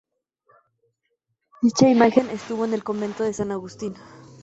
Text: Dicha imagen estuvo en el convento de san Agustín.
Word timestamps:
Dicha 1.61 1.87
imagen 1.87 2.27
estuvo 2.31 2.65
en 2.65 2.73
el 2.73 2.83
convento 2.83 3.23
de 3.23 3.33
san 3.33 3.51
Agustín. 3.51 3.93